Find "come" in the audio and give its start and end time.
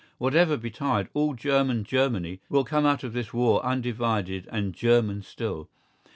2.63-2.87